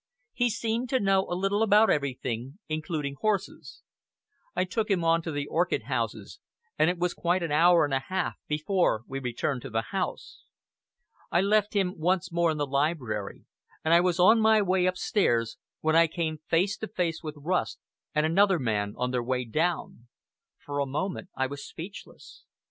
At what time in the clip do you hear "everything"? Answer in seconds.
1.91-2.57